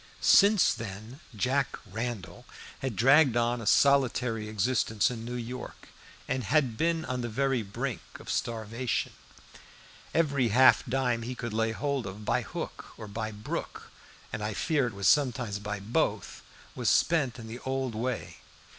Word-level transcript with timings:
Since 0.19 0.73
then 0.73 1.19
"Jack 1.35 1.77
Randall" 1.85 2.45
had 2.79 2.95
dragged 2.95 3.37
on 3.37 3.61
a 3.61 3.67
solitary 3.67 4.49
existence 4.49 5.11
in 5.11 5.23
New 5.23 5.35
York, 5.35 5.89
and 6.27 6.43
had 6.43 6.75
been 6.75 7.05
on 7.05 7.21
the 7.21 7.29
very 7.29 7.61
brink 7.61 8.01
of 8.19 8.27
starvation. 8.31 9.13
Every 10.11 10.47
half 10.47 10.83
dime 10.87 11.21
he 11.21 11.35
could 11.35 11.53
lay 11.53 11.71
hold 11.71 12.07
of, 12.07 12.25
by 12.25 12.41
hook 12.41 12.95
or 12.97 13.07
by 13.07 13.31
brook 13.31 13.91
and 14.33 14.43
I 14.43 14.55
fear 14.55 14.87
it 14.87 14.93
was 14.95 15.07
sometimes 15.07 15.59
by 15.59 15.79
both 15.79 16.41
was 16.73 16.89
spent 16.89 17.37
in 17.37 17.45
the 17.47 17.59
old 17.59 17.93
way. 17.93 18.37